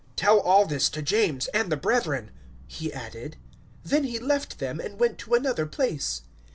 "Tell 0.15 0.39
all 0.39 0.65
this 0.65 0.89
to 0.97 1.03
James 1.03 1.45
and 1.53 1.71
the 1.71 1.77
brethren," 1.77 2.31
he 2.65 2.91
added. 2.91 3.37
Then 3.83 4.03
he 4.03 4.17
left 4.17 4.57
them, 4.57 4.79
and 4.79 4.99
went 4.99 5.19
to 5.19 5.35
another 5.35 5.67
place. 5.67 6.23